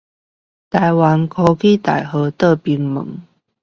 [0.71, 3.21] 臺灣科技大學側門